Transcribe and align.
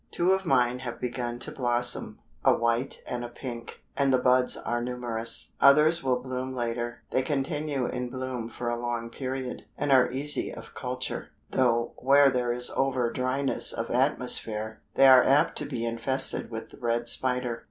Two 0.09 0.31
of 0.31 0.47
mine 0.47 0.79
have 0.79 0.99
begun 0.99 1.37
to 1.37 1.51
blossom 1.51 2.17
a 2.43 2.55
white 2.55 3.03
and 3.05 3.23
a 3.23 3.29
pink 3.29 3.83
and 3.95 4.11
the 4.11 4.17
buds 4.17 4.57
are 4.57 4.81
numerous. 4.81 5.51
Others 5.61 6.03
will 6.03 6.19
bloom 6.19 6.55
later. 6.55 7.03
They 7.11 7.21
continue 7.21 7.85
in 7.85 8.09
bloom 8.09 8.49
for 8.49 8.67
a 8.67 8.79
long 8.81 9.11
period, 9.11 9.65
and 9.77 9.91
are 9.91 10.11
easy 10.11 10.51
of 10.51 10.73
culture, 10.73 11.29
though 11.51 11.93
where 11.97 12.31
there 12.31 12.51
is 12.51 12.71
over 12.75 13.11
dryness 13.11 13.71
of 13.71 13.91
atmosphere, 13.91 14.81
they 14.95 15.05
are 15.07 15.23
apt 15.23 15.55
to 15.59 15.65
be 15.67 15.85
infested 15.85 16.49
with 16.49 16.71
the 16.71 16.77
red 16.79 17.07
spider. 17.07 17.59